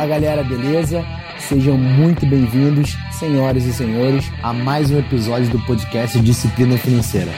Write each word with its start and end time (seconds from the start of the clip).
Fala 0.00 0.12
galera, 0.12 0.42
beleza? 0.42 1.04
Sejam 1.38 1.76
muito 1.76 2.24
bem-vindos, 2.24 2.96
senhoras 3.12 3.66
e 3.66 3.72
senhores, 3.74 4.32
a 4.42 4.50
mais 4.50 4.90
um 4.90 4.98
episódio 4.98 5.50
do 5.50 5.58
podcast 5.66 6.18
Disciplina 6.20 6.78
Financeira. 6.78 7.30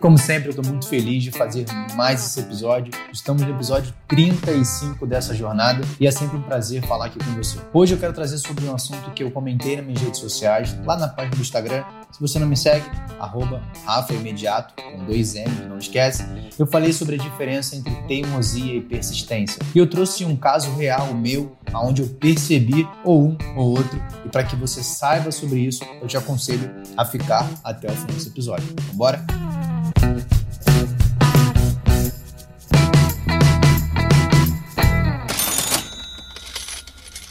Como 0.00 0.16
sempre, 0.16 0.48
eu 0.48 0.50
estou 0.50 0.64
muito 0.64 0.86
feliz 0.86 1.24
de 1.24 1.32
fazer 1.32 1.66
mais 1.96 2.24
esse 2.24 2.38
episódio. 2.40 2.92
Estamos 3.12 3.42
no 3.42 3.50
episódio 3.50 3.92
35 4.06 5.04
dessa 5.06 5.34
jornada 5.34 5.84
e 5.98 6.06
é 6.06 6.10
sempre 6.10 6.36
um 6.36 6.42
prazer 6.42 6.86
falar 6.86 7.06
aqui 7.06 7.18
com 7.18 7.32
você. 7.32 7.58
Hoje 7.72 7.94
eu 7.94 7.98
quero 7.98 8.12
trazer 8.12 8.38
sobre 8.38 8.64
um 8.64 8.74
assunto 8.74 9.10
que 9.10 9.24
eu 9.24 9.30
comentei 9.30 9.76
nas 9.76 9.84
minhas 9.84 10.00
redes 10.00 10.20
sociais, 10.20 10.76
lá 10.84 10.96
na 10.96 11.08
página 11.08 11.34
do 11.34 11.42
Instagram. 11.42 11.84
Se 12.12 12.20
você 12.20 12.38
não 12.38 12.46
me 12.46 12.56
segue, 12.56 12.88
arroba 13.18 13.60
Rafa 13.84 14.14
Imediato, 14.14 14.74
com 14.80 15.04
dois 15.04 15.34
M's, 15.34 15.68
não 15.68 15.78
esquece. 15.78 16.24
Eu 16.56 16.66
falei 16.66 16.92
sobre 16.92 17.16
a 17.16 17.18
diferença 17.18 17.74
entre 17.74 17.92
teimosia 18.06 18.76
e 18.76 18.80
persistência. 18.80 19.60
E 19.74 19.78
eu 19.78 19.86
trouxe 19.86 20.24
um 20.24 20.36
caso 20.36 20.72
real 20.74 21.12
meu, 21.12 21.56
onde 21.74 22.02
eu 22.02 22.08
percebi 22.08 22.88
ou 23.04 23.30
um 23.30 23.36
ou 23.56 23.70
outro. 23.70 24.00
E 24.24 24.28
para 24.28 24.44
que 24.44 24.54
você 24.54 24.82
saiba 24.82 25.32
sobre 25.32 25.58
isso, 25.58 25.84
eu 26.00 26.06
te 26.06 26.16
aconselho 26.16 26.70
a 26.96 27.04
ficar 27.04 27.48
até 27.64 27.90
o 27.90 27.94
fim 27.94 28.06
desse 28.06 28.28
episódio. 28.28 28.66
Vambora? 28.90 29.57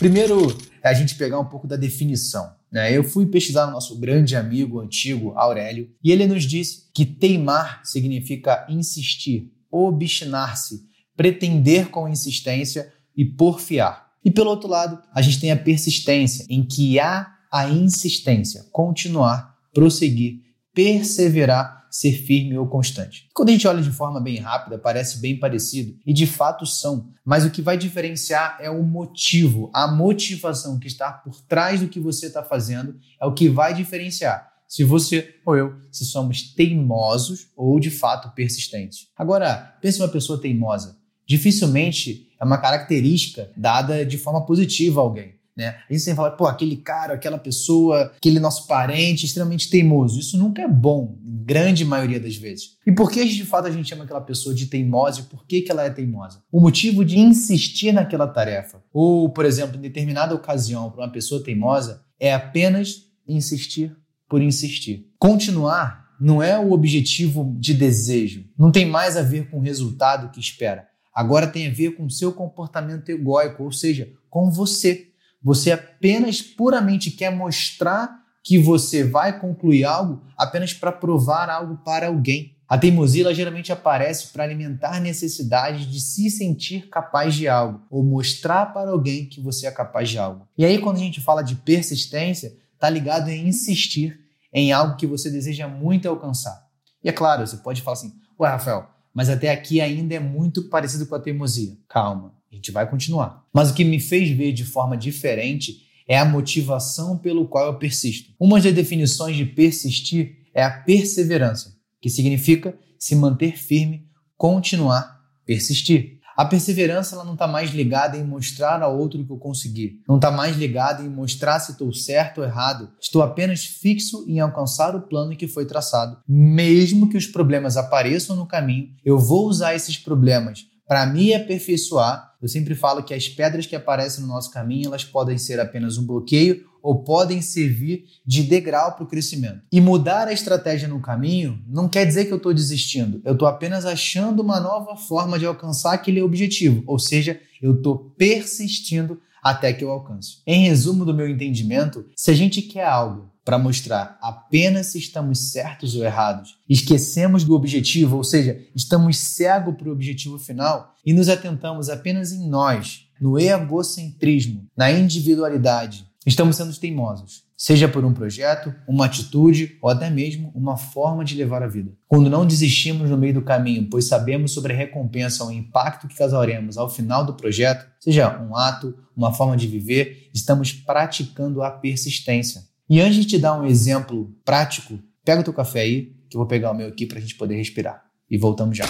Primeiro, 0.07 0.57
é 0.81 0.87
a 0.87 0.93
gente 0.93 1.15
pegar 1.15 1.37
um 1.37 1.43
pouco 1.43 1.67
da 1.67 1.75
definição. 1.75 2.49
Né? 2.71 2.95
Eu 2.95 3.03
fui 3.03 3.25
pesquisar 3.25 3.65
no 3.65 3.73
nosso 3.73 3.99
grande 3.99 4.37
amigo 4.37 4.79
antigo, 4.79 5.33
Aurélio, 5.35 5.89
e 6.01 6.13
ele 6.13 6.25
nos 6.25 6.45
disse 6.45 6.83
que 6.93 7.05
teimar 7.05 7.81
significa 7.83 8.65
insistir, 8.69 9.51
obstinar-se, 9.69 10.85
pretender 11.13 11.89
com 11.89 12.07
insistência 12.07 12.89
e 13.17 13.25
porfiar. 13.25 14.07
E 14.23 14.31
pelo 14.31 14.49
outro 14.49 14.69
lado, 14.69 14.97
a 15.13 15.21
gente 15.21 15.41
tem 15.41 15.51
a 15.51 15.57
persistência, 15.57 16.45
em 16.49 16.63
que 16.63 16.97
há 17.01 17.27
a 17.51 17.67
insistência, 17.67 18.65
continuar, 18.71 19.57
prosseguir, 19.73 20.39
perseverar 20.73 21.76
ser 21.89 22.11
firme 22.11 22.57
ou 22.57 22.67
constante. 22.67 23.27
Quando 23.33 23.49
a 23.49 23.51
gente 23.51 23.67
olha 23.67 23.81
de 23.81 23.91
forma 23.91 24.19
bem 24.19 24.37
rápida, 24.37 24.77
parece 24.77 25.19
bem 25.19 25.39
parecido, 25.39 25.97
e 26.05 26.13
de 26.13 26.25
fato 26.25 26.65
são, 26.65 27.09
mas 27.23 27.45
o 27.45 27.51
que 27.51 27.61
vai 27.61 27.77
diferenciar 27.77 28.57
é 28.59 28.69
o 28.69 28.83
motivo, 28.83 29.69
a 29.73 29.87
motivação 29.87 30.79
que 30.79 30.87
está 30.87 31.11
por 31.11 31.41
trás 31.41 31.81
do 31.81 31.87
que 31.87 31.99
você 31.99 32.27
está 32.27 32.43
fazendo 32.43 32.95
é 33.19 33.25
o 33.25 33.33
que 33.33 33.49
vai 33.49 33.73
diferenciar 33.73 34.57
se 34.67 34.83
você 34.83 35.35
ou 35.45 35.55
eu, 35.55 35.75
se 35.91 36.03
somos 36.05 36.53
teimosos 36.53 37.47
ou 37.55 37.79
de 37.79 37.89
fato 37.89 38.33
persistentes. 38.35 39.07
Agora, 39.15 39.77
pense 39.81 40.01
uma 40.01 40.09
pessoa 40.09 40.41
teimosa. 40.41 40.97
Dificilmente 41.25 42.29
é 42.39 42.43
uma 42.43 42.57
característica 42.57 43.51
dada 43.55 44.05
de 44.05 44.17
forma 44.17 44.45
positiva 44.45 44.99
a 44.99 45.03
alguém. 45.03 45.36
Né? 45.57 45.69
A 45.89 45.91
gente 45.91 46.03
sempre 46.03 46.17
fala, 46.17 46.31
pô, 46.31 46.45
aquele 46.45 46.77
cara, 46.77 47.15
aquela 47.15 47.39
pessoa, 47.39 48.13
aquele 48.15 48.39
nosso 48.39 48.67
parente 48.67 49.25
extremamente 49.25 49.71
teimoso. 49.71 50.19
Isso 50.19 50.37
nunca 50.37 50.61
é 50.61 50.67
bom, 50.67 51.17
grande 51.23 51.83
maioria 51.83 52.19
das 52.19 52.35
vezes. 52.35 52.77
E 52.85 52.91
por 52.91 53.09
que 53.09 53.25
de 53.25 53.43
fato 53.43 53.67
a 53.67 53.71
gente 53.71 53.89
chama 53.89 54.03
aquela 54.03 54.21
pessoa 54.21 54.53
de 54.53 54.67
teimosa 54.67 55.21
e 55.21 55.23
por 55.23 55.47
que, 55.47 55.61
que 55.61 55.71
ela 55.71 55.83
é 55.83 55.89
teimosa? 55.89 56.43
O 56.51 56.61
motivo 56.61 57.03
de 57.03 57.17
insistir 57.17 57.91
naquela 57.91 58.27
tarefa, 58.27 58.83
ou, 58.93 59.29
por 59.29 59.45
exemplo, 59.45 59.77
em 59.77 59.81
determinada 59.81 60.35
ocasião, 60.35 60.91
para 60.91 61.05
uma 61.05 61.11
pessoa 61.11 61.43
teimosa, 61.43 62.03
é 62.19 62.31
apenas 62.31 63.07
insistir 63.27 63.97
por 64.29 64.41
insistir. 64.43 65.07
Continuar 65.17 66.05
não 66.19 66.41
é 66.41 66.57
o 66.59 66.71
objetivo 66.71 67.55
de 67.59 67.73
desejo, 67.73 68.45
não 68.57 68.71
tem 68.71 68.85
mais 68.85 69.17
a 69.17 69.21
ver 69.21 69.49
com 69.49 69.57
o 69.57 69.61
resultado 69.61 70.31
que 70.31 70.39
espera. 70.39 70.87
Agora 71.13 71.47
tem 71.47 71.67
a 71.67 71.71
ver 71.71 71.95
com 71.95 72.05
o 72.05 72.11
seu 72.11 72.31
comportamento 72.31 73.09
egóico, 73.09 73.63
ou 73.63 73.71
seja, 73.71 74.07
com 74.29 74.51
você. 74.51 75.07
Você 75.41 75.71
apenas 75.71 76.41
puramente 76.41 77.11
quer 77.11 77.35
mostrar 77.35 78.23
que 78.43 78.57
você 78.57 79.03
vai 79.03 79.39
concluir 79.39 79.83
algo 79.83 80.23
apenas 80.37 80.73
para 80.73 80.91
provar 80.91 81.49
algo 81.49 81.77
para 81.83 82.07
alguém. 82.07 82.55
A 82.67 82.77
teimosia 82.77 83.33
geralmente 83.33 83.71
aparece 83.71 84.27
para 84.27 84.43
alimentar 84.43 84.99
necessidades 84.99 85.85
de 85.85 86.01
se 86.01 86.29
sentir 86.29 86.89
capaz 86.89 87.33
de 87.35 87.47
algo 87.47 87.81
ou 87.89 88.03
mostrar 88.03 88.67
para 88.67 88.91
alguém 88.91 89.25
que 89.25 89.39
você 89.39 89.67
é 89.67 89.71
capaz 89.71 90.09
de 90.09 90.17
algo. 90.17 90.47
E 90.57 90.65
aí, 90.65 90.79
quando 90.79 90.97
a 90.97 91.01
gente 91.01 91.21
fala 91.21 91.41
de 91.41 91.55
persistência, 91.55 92.53
está 92.73 92.89
ligado 92.89 93.29
em 93.29 93.47
insistir 93.47 94.19
em 94.53 94.71
algo 94.71 94.97
que 94.97 95.07
você 95.07 95.29
deseja 95.29 95.67
muito 95.67 96.07
alcançar. 96.07 96.67
E 97.03 97.09
é 97.09 97.11
claro, 97.11 97.45
você 97.45 97.57
pode 97.57 97.81
falar 97.81 97.93
assim: 97.93 98.13
Ué, 98.39 98.49
Rafael, 98.49 98.87
mas 99.13 99.29
até 99.29 99.49
aqui 99.49 99.81
ainda 99.81 100.15
é 100.15 100.19
muito 100.19 100.69
parecido 100.69 101.05
com 101.05 101.15
a 101.15 101.19
teimosia. 101.19 101.77
Calma, 101.87 102.33
gente 102.57 102.71
vai 102.71 102.89
continuar. 102.89 103.45
Mas 103.53 103.71
o 103.71 103.73
que 103.73 103.83
me 103.83 103.99
fez 103.99 104.29
ver 104.29 104.51
de 104.51 104.65
forma 104.65 104.97
diferente 104.97 105.87
é 106.07 106.17
a 106.17 106.25
motivação 106.25 107.17
pelo 107.17 107.47
qual 107.47 107.65
eu 107.65 107.77
persisto. 107.77 108.31
Uma 108.39 108.59
das 108.59 108.73
definições 108.73 109.35
de 109.35 109.45
persistir 109.45 110.37
é 110.53 110.63
a 110.63 110.71
perseverança, 110.71 111.75
que 112.01 112.09
significa 112.09 112.77
se 112.97 113.15
manter 113.15 113.57
firme, 113.57 114.07
continuar, 114.37 115.21
persistir. 115.45 116.17
A 116.35 116.45
perseverança 116.45 117.15
ela 117.15 117.25
não 117.25 117.33
está 117.33 117.47
mais 117.47 117.71
ligada 117.71 118.15
em 118.15 118.23
mostrar 118.23 118.83
ao 118.83 118.95
outro 118.95 119.25
que 119.25 119.31
eu 119.31 119.37
consegui. 119.37 120.01
Não 120.07 120.17
está 120.17 120.29
mais 120.29 120.55
ligada 120.55 121.01
em 121.01 121.09
mostrar 121.09 121.59
se 121.59 121.71
estou 121.71 121.91
certo 121.91 122.39
ou 122.39 122.43
errado. 122.43 122.91
Estou 123.01 123.23
apenas 123.23 123.65
fixo 123.65 124.23
em 124.27 124.39
alcançar 124.39 124.95
o 124.95 125.01
plano 125.01 125.35
que 125.35 125.47
foi 125.47 125.65
traçado. 125.65 126.17
Mesmo 126.27 127.09
que 127.09 127.17
os 127.17 127.25
problemas 127.25 127.75
apareçam 127.75 128.35
no 128.35 128.45
caminho, 128.45 128.89
eu 129.03 129.17
vou 129.17 129.47
usar 129.47 129.73
esses 129.73 129.97
problemas 129.97 130.67
para 130.87 131.05
me 131.05 131.33
aperfeiçoar, 131.33 132.35
eu 132.41 132.47
sempre 132.47 132.75
falo 132.75 133.03
que 133.03 133.13
as 133.13 133.27
pedras 133.27 133.65
que 133.65 133.75
aparecem 133.75 134.21
no 134.21 134.27
nosso 134.27 134.51
caminho, 134.51 134.87
elas 134.87 135.03
podem 135.03 135.37
ser 135.37 135.59
apenas 135.59 135.97
um 135.97 136.05
bloqueio 136.05 136.65
ou 136.81 137.03
podem 137.03 137.41
servir 137.41 138.05
de 138.25 138.43
degrau 138.43 138.93
para 138.93 139.03
o 139.03 139.07
crescimento. 139.07 139.61
E 139.71 139.81
mudar 139.81 140.27
a 140.27 140.33
estratégia 140.33 140.87
no 140.87 141.01
caminho 141.01 141.61
não 141.67 141.89
quer 141.89 142.05
dizer 142.05 142.25
que 142.25 142.31
eu 142.31 142.37
estou 142.37 142.53
desistindo, 142.53 143.21
eu 143.25 143.33
estou 143.33 143.47
apenas 143.47 143.85
achando 143.85 144.41
uma 144.41 144.59
nova 144.59 144.95
forma 144.95 145.37
de 145.37 145.45
alcançar 145.45 145.93
aquele 145.93 146.21
objetivo, 146.21 146.83
ou 146.87 146.97
seja, 146.97 147.41
eu 147.61 147.75
estou 147.75 148.13
persistindo 148.17 149.19
até 149.43 149.73
que 149.73 149.83
eu 149.83 149.91
alcance. 149.91 150.37
Em 150.45 150.67
resumo 150.67 151.03
do 151.03 151.13
meu 151.13 151.27
entendimento, 151.27 152.05
se 152.15 152.31
a 152.31 152.33
gente 152.33 152.61
quer 152.61 152.85
algo 152.85 153.31
para 153.47 153.57
mostrar 153.57 154.17
apenas 154.21 154.87
se 154.87 154.99
estamos 154.99 155.51
certos 155.51 155.95
ou 155.95 156.03
errados, 156.03 156.59
esquecemos 156.67 157.45
do 157.45 157.55
objetivo, 157.55 158.17
ou 158.17 158.23
seja, 158.25 158.59
estamos 158.75 159.17
cegos 159.17 159.73
para 159.75 159.87
o 159.87 159.93
objetivo 159.93 160.37
final 160.37 160.93
e 161.05 161.13
nos 161.13 161.29
atentamos 161.29 161.87
apenas 161.87 162.33
em 162.33 162.45
nós, 162.45 163.07
no 163.21 163.39
egocentrismo, 163.39 164.67
na 164.75 164.91
individualidade, 164.91 166.05
estamos 166.25 166.57
sendo 166.57 166.77
teimosos, 166.77 167.45
seja 167.55 167.87
por 167.87 168.03
um 168.03 168.13
projeto, 168.13 168.75
uma 168.85 169.05
atitude 169.05 169.77
ou 169.81 169.89
até 169.89 170.09
mesmo 170.09 170.51
uma 170.53 170.75
forma 170.75 171.23
de 171.23 171.33
levar 171.33 171.63
a 171.63 171.69
vida. 171.69 171.93
Quando 172.05 172.29
não 172.29 172.45
desistimos 172.45 173.09
no 173.09 173.17
meio 173.17 173.35
do 173.35 173.41
caminho, 173.41 173.87
pois 173.89 174.09
sabemos 174.09 174.51
sobre 174.51 174.73
a 174.73 174.75
recompensa 174.75 175.45
ou 175.45 175.51
o 175.51 175.53
impacto 175.53 176.09
que 176.09 176.17
causaremos 176.17 176.77
ao 176.77 176.89
final 176.89 177.25
do 177.25 177.33
projeto, 177.33 177.87
seja 177.97 178.41
um 178.41 178.57
ato, 178.57 178.93
uma 179.15 179.33
forma 179.33 179.55
de 179.55 179.67
viver, 179.67 180.29
estamos 180.33 180.73
praticando 180.73 181.63
a 181.63 181.71
persistência. 181.71 182.67
E 182.89 183.01
antes 183.01 183.17
de 183.17 183.25
te 183.25 183.37
dar 183.37 183.59
um 183.59 183.65
exemplo 183.65 184.33
prático, 184.45 184.97
pega 185.25 185.41
o 185.41 185.43
teu 185.43 185.51
café 185.51 185.81
aí, 185.81 186.13
que 186.29 186.37
eu 186.37 186.39
vou 186.39 186.47
pegar 186.47 186.71
o 186.71 186.73
meu 186.73 186.87
aqui 186.87 187.05
para 187.05 187.17
a 187.17 187.21
gente 187.21 187.35
poder 187.35 187.57
respirar. 187.57 188.01
E 188.31 188.37
voltamos 188.37 188.77
já. 188.77 188.85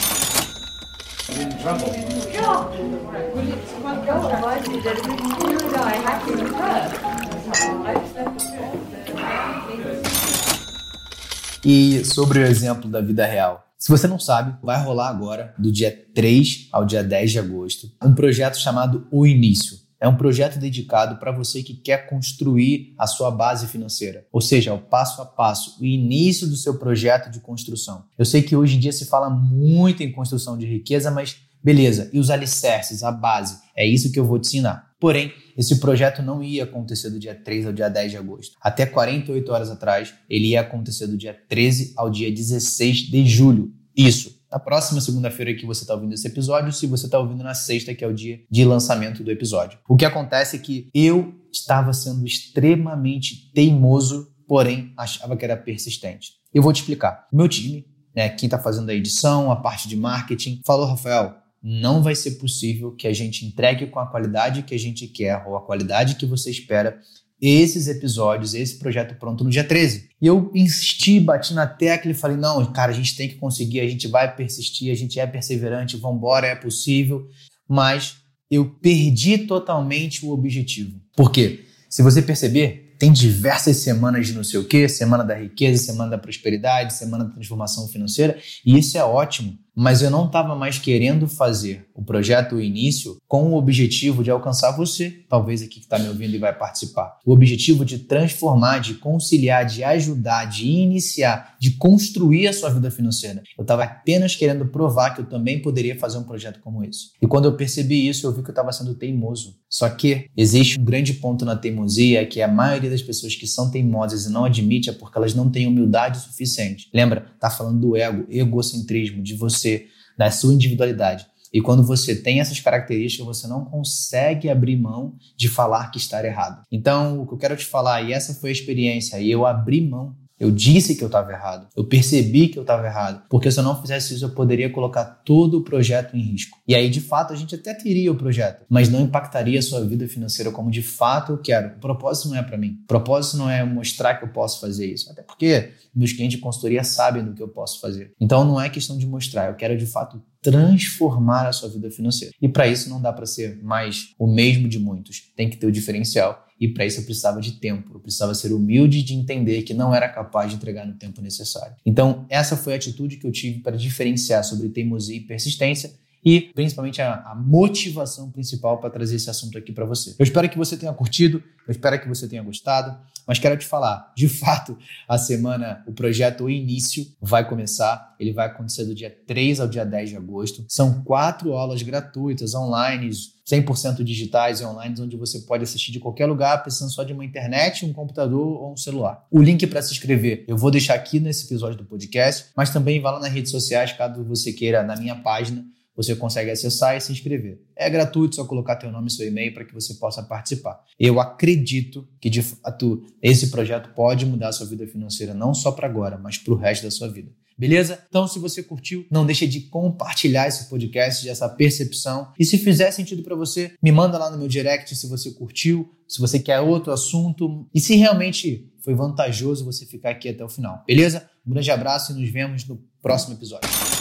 E 11.65 12.05
sobre 12.05 12.39
o 12.39 12.45
exemplo 12.45 12.87
da 12.91 13.01
vida 13.01 13.25
real. 13.25 13.67
Se 13.79 13.89
você 13.89 14.07
não 14.07 14.19
sabe, 14.19 14.55
vai 14.61 14.79
rolar 14.83 15.09
agora, 15.09 15.55
do 15.57 15.71
dia 15.71 15.91
3 16.13 16.69
ao 16.71 16.85
dia 16.85 17.03
10 17.03 17.31
de 17.31 17.39
agosto, 17.39 17.91
um 18.03 18.13
projeto 18.13 18.59
chamado 18.59 19.07
O 19.09 19.25
Início. 19.25 19.86
É 19.99 20.07
um 20.07 20.15
projeto 20.15 20.59
dedicado 20.59 21.19
para 21.19 21.31
você 21.31 21.63
que 21.63 21.73
quer 21.73 22.07
construir 22.07 22.93
a 22.97 23.07
sua 23.07 23.31
base 23.31 23.67
financeira, 23.67 24.25
ou 24.31 24.41
seja, 24.41 24.73
o 24.73 24.79
passo 24.79 25.21
a 25.21 25.25
passo, 25.25 25.81
o 25.81 25.85
início 25.85 26.47
do 26.47 26.55
seu 26.55 26.77
projeto 26.77 27.31
de 27.31 27.39
construção. 27.39 28.05
Eu 28.17 28.25
sei 28.25 28.41
que 28.43 28.55
hoje 28.55 28.75
em 28.75 28.79
dia 28.79 28.91
se 28.91 29.05
fala 29.05 29.29
muito 29.29 30.03
em 30.03 30.11
construção 30.11 30.57
de 30.57 30.67
riqueza, 30.67 31.09
mas 31.09 31.37
beleza, 31.63 32.09
e 32.13 32.19
os 32.19 32.29
alicerces, 32.29 33.03
a 33.03 33.11
base? 33.11 33.57
É 33.75 33.85
isso 33.85 34.11
que 34.11 34.19
eu 34.19 34.25
vou 34.25 34.39
te 34.39 34.47
ensinar. 34.47 34.87
Porém, 34.99 35.31
esse 35.57 35.79
projeto 35.79 36.21
não 36.21 36.43
ia 36.43 36.63
acontecer 36.63 37.09
do 37.09 37.19
dia 37.19 37.35
3 37.35 37.67
ao 37.67 37.73
dia 37.73 37.89
10 37.89 38.11
de 38.11 38.17
agosto. 38.17 38.55
Até 38.61 38.85
48 38.85 39.51
horas 39.51 39.69
atrás, 39.69 40.13
ele 40.29 40.49
ia 40.49 40.61
acontecer 40.61 41.07
do 41.07 41.17
dia 41.17 41.35
13 41.47 41.93
ao 41.95 42.09
dia 42.09 42.31
16 42.31 43.09
de 43.09 43.25
julho. 43.25 43.71
Isso, 43.95 44.36
na 44.51 44.59
próxima 44.59 45.01
segunda-feira 45.01 45.53
que 45.53 45.65
você 45.65 45.83
está 45.83 45.93
ouvindo 45.93 46.13
esse 46.13 46.27
episódio, 46.27 46.71
se 46.71 46.87
você 46.87 47.05
está 47.05 47.19
ouvindo 47.19 47.43
na 47.43 47.53
sexta, 47.53 47.93
que 47.93 48.03
é 48.03 48.07
o 48.07 48.13
dia 48.13 48.41
de 48.49 48.63
lançamento 48.63 49.23
do 49.23 49.31
episódio. 49.31 49.79
O 49.87 49.95
que 49.95 50.05
acontece 50.05 50.55
é 50.55 50.59
que 50.59 50.89
eu 50.93 51.35
estava 51.51 51.93
sendo 51.93 52.25
extremamente 52.25 53.51
teimoso 53.53 54.31
porém 54.47 54.93
achava 54.97 55.35
que 55.35 55.43
era 55.43 55.57
persistente. 55.57 56.33
Eu 56.53 56.63
vou 56.63 56.71
te 56.71 56.77
explicar. 56.77 57.27
Meu 57.31 57.47
time, 57.47 57.85
né, 58.15 58.29
quem 58.29 58.47
está 58.47 58.57
fazendo 58.57 58.89
a 58.89 58.93
edição, 58.93 59.51
a 59.51 59.57
parte 59.57 59.87
de 59.87 59.97
marketing, 59.97 60.61
falou, 60.65 60.87
Rafael, 60.87 61.35
não 61.61 62.01
vai 62.01 62.15
ser 62.15 62.31
possível 62.31 62.95
que 62.95 63.07
a 63.07 63.13
gente 63.13 63.45
entregue 63.45 63.87
com 63.87 63.99
a 63.99 64.07
qualidade 64.07 64.63
que 64.63 64.73
a 64.73 64.79
gente 64.79 65.07
quer 65.07 65.43
ou 65.45 65.57
a 65.57 65.61
qualidade 65.61 66.15
que 66.15 66.25
você 66.25 66.49
espera 66.49 66.97
esses 67.41 67.87
episódios, 67.87 68.53
esse 68.53 68.77
projeto 68.77 69.15
pronto 69.19 69.43
no 69.43 69.49
dia 69.49 69.63
13. 69.63 70.09
E 70.21 70.25
eu 70.27 70.51
insisti, 70.53 71.19
bati 71.19 71.53
na 71.53 71.67
tecla 71.67 72.11
e 72.11 72.15
falei: 72.15 72.37
não, 72.37 72.65
cara, 72.71 72.91
a 72.91 72.95
gente 72.95 73.15
tem 73.15 73.29
que 73.29 73.35
conseguir, 73.35 73.79
a 73.79 73.87
gente 73.87 74.07
vai 74.07 74.35
persistir, 74.35 74.91
a 74.91 74.95
gente 74.95 75.19
é 75.19 75.27
perseverante, 75.27 75.97
vamos 75.97 76.17
embora, 76.17 76.47
é 76.47 76.55
possível. 76.55 77.27
Mas 77.67 78.17
eu 78.49 78.69
perdi 78.81 79.39
totalmente 79.39 80.25
o 80.25 80.31
objetivo. 80.31 80.99
Por 81.15 81.31
quê? 81.31 81.65
Se 81.89 82.01
você 82.01 82.21
perceber, 82.21 82.95
tem 82.97 83.11
diversas 83.11 83.77
semanas 83.77 84.27
de 84.27 84.33
não 84.33 84.43
sei 84.43 84.59
o 84.59 84.65
quê, 84.65 84.89
semana 84.89 85.23
da 85.23 85.35
riqueza, 85.35 85.83
semana 85.83 86.11
da 86.11 86.17
prosperidade, 86.17 86.93
semana 86.93 87.25
da 87.25 87.31
transformação 87.31 87.87
financeira, 87.87 88.37
e 88.65 88.77
isso 88.77 88.97
é 88.97 89.03
ótimo 89.03 89.57
mas 89.77 90.01
eu 90.01 90.09
não 90.09 90.25
estava 90.25 90.55
mais 90.55 90.79
querendo 90.79 91.27
fazer 91.27 91.85
o 91.93 92.03
projeto 92.03 92.55
o 92.55 92.61
início 92.61 93.17
com 93.27 93.51
o 93.51 93.55
objetivo 93.55 94.23
de 94.23 94.31
alcançar 94.31 94.71
você, 94.71 95.23
talvez 95.29 95.61
aqui 95.61 95.75
que 95.75 95.81
está 95.81 95.99
me 95.99 96.07
ouvindo 96.07 96.33
e 96.33 96.39
vai 96.39 96.51
participar. 96.51 97.19
O 97.23 97.31
objetivo 97.31 97.85
de 97.85 97.99
transformar, 97.99 98.79
de 98.79 98.95
conciliar, 98.95 99.65
de 99.65 99.83
ajudar, 99.83 100.45
de 100.45 100.67
iniciar, 100.67 101.55
de 101.59 101.71
construir 101.71 102.47
a 102.47 102.53
sua 102.53 102.71
vida 102.71 102.89
financeira. 102.89 103.43
Eu 103.55 103.61
estava 103.61 103.83
apenas 103.83 104.35
querendo 104.35 104.65
provar 104.65 105.11
que 105.11 105.21
eu 105.21 105.25
também 105.25 105.61
poderia 105.61 105.97
fazer 105.99 106.17
um 106.17 106.23
projeto 106.23 106.59
como 106.59 106.83
esse. 106.83 107.11
E 107.21 107.27
quando 107.27 107.45
eu 107.45 107.55
percebi 107.55 108.07
isso, 108.07 108.25
eu 108.25 108.31
vi 108.31 108.41
que 108.41 108.49
eu 108.49 108.53
estava 108.53 108.71
sendo 108.71 108.95
teimoso. 108.95 109.57
Só 109.69 109.87
que 109.89 110.29
existe 110.35 110.79
um 110.79 110.83
grande 110.83 111.13
ponto 111.13 111.45
na 111.45 111.55
teimosia 111.55 112.25
que 112.25 112.41
a 112.41 112.47
maioria 112.47 112.89
das 112.89 113.01
pessoas 113.01 113.35
que 113.35 113.45
são 113.45 113.69
teimosas 113.69 114.25
e 114.25 114.31
não 114.31 114.45
admite 114.45 114.89
é 114.89 114.93
porque 114.93 115.17
elas 115.17 115.35
não 115.35 115.51
têm 115.51 115.67
humildade 115.67 116.19
suficiente. 116.19 116.89
Lembra? 116.93 117.27
Tá 117.39 117.49
falando 117.49 117.79
do 117.79 117.95
ego, 117.95 118.25
egocentrismo, 118.29 119.21
de 119.21 119.35
você 119.35 119.66
você, 119.67 119.87
da 120.17 120.31
sua 120.31 120.53
individualidade. 120.53 121.27
E 121.53 121.61
quando 121.61 121.83
você 121.83 122.15
tem 122.15 122.39
essas 122.39 122.59
características, 122.59 123.25
você 123.25 123.47
não 123.47 123.63
consegue 123.63 124.49
abrir 124.49 124.75
mão 124.75 125.15
de 125.35 125.47
falar 125.47 125.89
que 125.91 125.97
está 125.97 126.23
errado. 126.23 126.63
Então, 126.71 127.21
o 127.21 127.27
que 127.27 127.33
eu 127.33 127.37
quero 127.37 127.55
te 127.55 127.65
falar, 127.65 128.01
e 128.01 128.13
essa 128.13 128.33
foi 128.33 128.49
a 128.49 128.53
experiência, 128.53 129.19
e 129.19 129.31
eu 129.31 129.45
abri 129.45 129.81
mão 129.81 130.15
eu 130.39 130.51
disse 130.51 130.95
que 130.95 131.03
eu 131.03 131.07
estava 131.07 131.31
errado. 131.31 131.67
Eu 131.75 131.83
percebi 131.83 132.47
que 132.47 132.59
eu 132.59 132.61
estava 132.61 132.85
errado. 132.85 133.23
Porque 133.29 133.51
se 133.51 133.59
eu 133.59 133.63
não 133.63 133.79
fizesse 133.81 134.13
isso, 134.13 134.25
eu 134.25 134.29
poderia 134.29 134.69
colocar 134.69 135.03
todo 135.25 135.57
o 135.57 135.63
projeto 135.63 136.15
em 136.15 136.21
risco. 136.21 136.57
E 136.67 136.75
aí, 136.75 136.89
de 136.89 137.01
fato, 137.01 137.33
a 137.33 137.35
gente 137.35 137.55
até 137.55 137.73
teria 137.73 138.11
o 138.11 138.15
projeto, 138.15 138.65
mas 138.69 138.89
não 138.89 139.01
impactaria 139.01 139.57
a 139.57 139.61
sua 139.61 139.83
vida 139.83 140.07
financeira 140.07 140.51
como 140.51 140.69
de 140.69 140.81
fato 140.81 141.31
eu 141.31 141.37
quero. 141.37 141.77
O 141.77 141.79
propósito 141.79 142.29
não 142.29 142.37
é 142.37 142.43
para 142.43 142.57
mim. 142.57 142.79
O 142.83 142.87
propósito 142.87 143.37
não 143.37 143.49
é 143.49 143.63
mostrar 143.63 144.15
que 144.15 144.25
eu 144.25 144.29
posso 144.29 144.61
fazer 144.61 144.85
isso. 144.85 145.11
Até 145.11 145.23
porque 145.23 145.71
meus 145.95 146.13
clientes 146.13 146.37
de 146.37 146.43
consultoria 146.43 146.83
sabem 146.83 147.23
do 147.23 147.33
que 147.33 147.41
eu 147.41 147.47
posso 147.47 147.79
fazer. 147.81 148.13
Então, 148.19 148.45
não 148.45 148.61
é 148.61 148.69
questão 148.69 148.97
de 148.97 149.07
mostrar. 149.07 149.47
Eu 149.47 149.55
quero, 149.55 149.77
de 149.77 149.87
fato, 149.87 150.21
transformar 150.41 151.47
a 151.47 151.51
sua 151.51 151.69
vida 151.69 151.89
financeira. 151.89 152.33
E 152.41 152.47
para 152.47 152.67
isso 152.67 152.89
não 152.89 153.01
dá 153.01 153.11
para 153.11 153.25
ser 153.25 153.61
mais 153.63 154.13
o 154.19 154.27
mesmo 154.27 154.67
de 154.67 154.79
muitos. 154.79 155.23
Tem 155.35 155.49
que 155.49 155.57
ter 155.57 155.65
o 155.65 155.71
diferencial 155.71 156.46
e 156.59 156.67
para 156.67 156.85
isso 156.85 156.99
eu 156.99 157.05
precisava 157.05 157.39
de 157.39 157.53
tempo, 157.53 157.91
eu 157.93 157.99
precisava 157.99 158.33
ser 158.33 158.51
humilde 158.51 159.03
de 159.03 159.13
entender 159.13 159.61
que 159.61 159.73
não 159.73 159.93
era 159.93 160.09
capaz 160.09 160.49
de 160.49 160.55
entregar 160.55 160.85
no 160.85 160.93
tempo 160.93 161.21
necessário. 161.21 161.75
Então, 161.85 162.25
essa 162.29 162.57
foi 162.57 162.73
a 162.73 162.75
atitude 162.75 163.17
que 163.17 163.27
eu 163.27 163.31
tive 163.31 163.59
para 163.59 163.77
diferenciar 163.77 164.43
sobre 164.43 164.69
teimosia 164.69 165.17
e 165.17 165.21
persistência 165.21 165.91
e 166.27 166.41
principalmente 166.53 167.01
a, 167.01 167.21
a 167.21 167.33
motivação 167.33 168.29
principal 168.29 168.81
para 168.81 168.89
trazer 168.89 169.15
esse 169.15 169.29
assunto 169.29 169.57
aqui 169.57 169.71
para 169.71 169.85
você. 169.85 170.13
Eu 170.19 170.23
espero 170.23 170.49
que 170.49 170.57
você 170.57 170.75
tenha 170.75 170.91
curtido, 170.91 171.41
eu 171.65 171.71
espero 171.71 171.97
que 172.01 172.05
você 172.05 172.27
tenha 172.27 172.43
gostado, 172.43 172.97
mas 173.25 173.39
quero 173.39 173.55
te 173.55 173.65
falar, 173.65 174.11
de 174.13 174.27
fato, 174.27 174.77
a 175.07 175.17
semana, 175.17 175.81
o 175.87 175.93
projeto 175.93 176.43
O 176.43 176.49
Início 176.49 177.07
vai 177.21 177.47
começar, 177.47 178.13
ele 178.19 178.33
vai 178.33 178.47
acontecer 178.47 178.83
do 178.83 178.93
dia 178.93 179.09
3 179.25 179.61
ao 179.61 179.69
dia 179.69 179.85
10 179.85 180.09
de 180.09 180.17
agosto. 180.17 180.65
São 180.67 181.01
quatro 181.01 181.53
aulas 181.53 181.81
gratuitas, 181.81 182.53
online, 182.53 183.09
100% 183.49 184.03
digitais 184.03 184.59
e 184.59 184.65
online, 184.65 184.95
onde 184.99 185.15
você 185.15 185.39
pode 185.39 185.63
assistir 185.63 185.93
de 185.93 185.99
qualquer 186.01 186.25
lugar, 186.25 186.61
precisando 186.61 186.91
só 186.91 187.05
de 187.05 187.13
uma 187.13 187.23
internet, 187.23 187.85
um 187.85 187.93
computador 187.93 188.61
ou 188.61 188.73
um 188.73 188.77
celular. 188.77 189.25
O 189.31 189.41
link 189.41 189.65
para 189.65 189.81
se 189.81 189.93
inscrever 189.93 190.43
eu 190.45 190.57
vou 190.57 190.69
deixar 190.69 190.95
aqui 190.95 191.21
nesse 191.21 191.45
episódio 191.45 191.77
do 191.77 191.85
podcast, 191.85 192.47
mas 192.53 192.69
também 192.69 192.99
vá 192.99 193.11
lá 193.11 193.21
nas 193.21 193.31
redes 193.31 193.49
sociais, 193.49 193.93
caso 193.93 194.25
você 194.25 194.51
queira, 194.51 194.83
na 194.83 194.97
minha 194.97 195.15
página, 195.15 195.65
você 195.97 196.15
consegue 196.15 196.51
acessar 196.51 196.95
e 196.95 197.01
se 197.01 197.11
inscrever. 197.11 197.59
É 197.75 197.89
gratuito, 197.89 198.35
só 198.35 198.45
colocar 198.45 198.75
teu 198.75 198.91
nome 198.91 199.07
e 199.07 199.11
seu 199.11 199.27
e-mail 199.27 199.53
para 199.53 199.65
que 199.65 199.73
você 199.73 199.95
possa 199.95 200.21
participar. 200.21 200.79
Eu 200.99 201.19
acredito 201.19 202.07
que, 202.21 202.29
de 202.29 202.43
fato, 202.43 203.03
esse 203.21 203.47
projeto 203.47 203.93
pode 203.95 204.23
mudar 204.25 204.49
a 204.49 204.53
sua 204.53 204.67
vida 204.67 204.85
financeira 204.85 205.33
não 205.33 205.55
só 205.55 205.71
para 205.71 205.87
agora, 205.87 206.17
mas 206.17 206.37
para 206.37 206.53
o 206.53 206.57
resto 206.57 206.83
da 206.83 206.91
sua 206.91 207.09
vida. 207.09 207.31
Beleza? 207.57 208.03
Então, 208.07 208.27
se 208.27 208.37
você 208.37 208.61
curtiu, 208.61 209.07
não 209.09 209.25
deixe 209.25 209.47
de 209.47 209.61
compartilhar 209.61 210.47
esse 210.47 210.69
podcast, 210.69 211.27
essa 211.27 211.49
percepção. 211.49 212.31
E 212.37 212.45
se 212.45 212.59
fizer 212.59 212.91
sentido 212.91 213.23
para 213.23 213.35
você, 213.35 213.73
me 213.81 213.91
manda 213.91 214.19
lá 214.19 214.29
no 214.29 214.37
meu 214.37 214.47
direct 214.47 214.95
se 214.95 215.07
você 215.07 215.31
curtiu, 215.31 215.91
se 216.07 216.19
você 216.19 216.37
quer 216.37 216.59
outro 216.59 216.93
assunto 216.93 217.67
e 217.73 217.79
se 217.79 217.95
realmente 217.95 218.71
foi 218.81 218.93
vantajoso 218.93 219.65
você 219.65 219.87
ficar 219.87 220.11
aqui 220.11 220.29
até 220.29 220.45
o 220.45 220.49
final. 220.49 220.83
Beleza? 220.85 221.27
Um 221.45 221.51
grande 221.51 221.71
abraço 221.71 222.11
e 222.11 222.21
nos 222.21 222.29
vemos 222.29 222.63
no 222.67 222.79
próximo 223.01 223.33
episódio. 223.33 223.96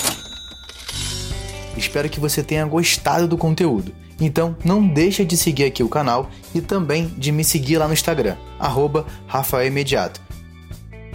Espero 1.77 2.09
que 2.09 2.21
você 2.21 2.43
tenha 2.43 2.65
gostado 2.65 3.29
do 3.29 3.37
conteúdo. 3.37 3.93
Então 4.21 4.57
não 4.65 4.87
deixa 4.87 5.25
de 5.25 5.37
seguir 5.37 5.65
aqui 5.65 5.83
o 5.83 5.89
canal 5.89 6.31
e 6.55 6.61
também 6.61 7.09
de 7.19 7.31
me 7.31 7.45
seguir 7.45 7.79
lá 7.79 7.87
no 7.87 7.93
Instagram, 7.93 8.37
arroba 8.59 9.07
Rafael. 9.27 9.71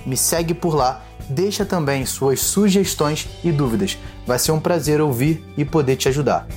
Me 0.06 0.18
segue 0.18 0.54
por 0.54 0.76
lá, 0.76 1.04
deixa 1.30 1.66
também 1.66 2.06
suas 2.06 2.40
sugestões 2.42 3.28
e 3.44 3.52
dúvidas. 3.52 3.98
Vai 4.26 4.38
ser 4.38 4.52
um 4.52 4.60
prazer 4.60 5.02
ouvir 5.02 5.44
e 5.58 5.66
poder 5.66 5.96
te 5.96 6.08
ajudar. 6.10 6.48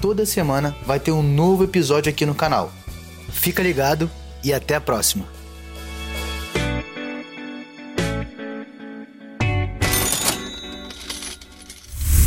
Toda 0.00 0.26
semana 0.26 0.76
vai 0.86 1.00
ter 1.00 1.10
um 1.10 1.22
novo 1.22 1.64
episódio 1.64 2.10
aqui 2.10 2.24
no 2.24 2.34
canal. 2.34 2.70
Fica 3.28 3.62
ligado 3.62 4.08
e 4.44 4.52
até 4.52 4.76
a 4.76 4.80
próxima! 4.80 5.45